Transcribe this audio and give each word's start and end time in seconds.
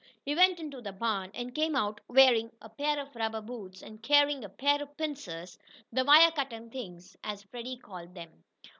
He 0.25 0.33
went 0.33 0.59
into 0.59 0.81
the 0.81 0.93
barn, 0.93 1.29
and 1.35 1.53
came 1.53 1.75
out 1.75 2.01
wearing 2.07 2.49
a 2.59 2.69
pair 2.69 2.99
of 2.99 3.15
rubber 3.15 3.39
boots, 3.39 3.83
and 3.83 4.01
carrying 4.01 4.43
a 4.43 4.49
pair 4.49 4.81
of 4.81 4.97
pincers 4.97 5.59
the 5.93 6.03
"wire 6.03 6.31
cutting 6.31 6.71
things," 6.71 7.15
as 7.23 7.43
Freddie 7.43 7.77
called 7.77 8.15
them. 8.15 8.43